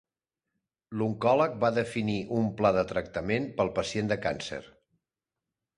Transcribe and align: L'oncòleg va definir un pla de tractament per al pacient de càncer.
L'oncòleg 1.01 1.53
va 1.65 1.71
definir 1.75 2.17
un 2.41 2.49
pla 2.61 2.73
de 2.79 2.85
tractament 2.93 3.47
per 3.59 3.67
al 3.69 3.73
pacient 3.81 4.13
de 4.15 4.23
càncer. 4.27 4.63